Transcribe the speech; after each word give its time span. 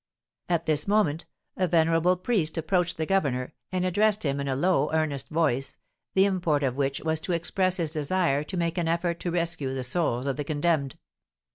At 0.49 0.65
this 0.65 0.87
moment 0.87 1.27
a 1.55 1.67
venerable 1.67 2.15
priest 2.17 2.57
approached 2.57 2.97
the 2.97 3.05
governor, 3.05 3.53
and 3.71 3.85
addressed 3.85 4.23
him 4.25 4.39
in 4.39 4.47
a 4.47 4.55
low, 4.55 4.91
earnest 4.91 5.29
voice, 5.29 5.77
the 6.15 6.25
import 6.25 6.63
of 6.63 6.75
which 6.75 7.01
was 7.01 7.21
to 7.21 7.33
express 7.33 7.77
his 7.77 7.91
desire 7.91 8.43
to 8.45 8.57
make 8.57 8.79
another 8.79 8.93
effort 9.09 9.19
to 9.19 9.29
rescue 9.29 9.75
the 9.75 9.83
souls 9.83 10.25
of 10.25 10.37
the 10.37 10.43
condemned. 10.43 10.97